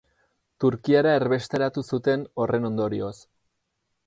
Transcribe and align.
Turkiara 0.63 1.11
erbesteratu 1.19 1.83
zuten 1.93 2.25
horren 2.45 2.67
ondorioz. 2.71 3.15